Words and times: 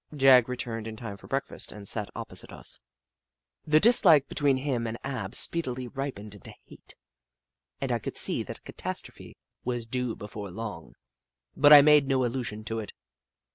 Jagg 0.15 0.49
returned 0.49 0.87
in 0.87 0.95
time 0.95 1.15
for 1.15 1.27
breakfast 1.27 1.71
and 1.71 1.87
sat 1.87 2.09
opposite 2.15 2.51
us. 2.51 2.79
The 3.67 3.79
dislike 3.79 4.27
between 4.27 4.57
him 4.57 4.87
and 4.87 4.97
Ab 5.03 5.35
speedily 5.35 5.87
ripened 5.87 6.33
into 6.33 6.55
hate, 6.65 6.95
and 7.79 7.91
I 7.91 7.99
could 7.99 8.17
see 8.17 8.41
that 8.41 8.57
a 8.57 8.61
catastrophe 8.63 9.37
was 9.63 9.85
due 9.85 10.15
before 10.15 10.49
long, 10.49 10.95
but 11.55 11.71
I 11.71 11.83
made 11.83 12.07
no 12.07 12.25
allusion 12.25 12.63
to 12.63 12.79
it. 12.79 12.91